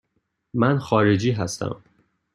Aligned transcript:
من 0.53 0.79
خارجی 0.79 1.31
هستم. 1.31 1.83